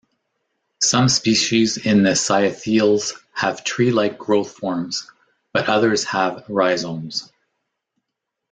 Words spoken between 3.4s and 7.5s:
tree-like growth forms, but others have rhizomes.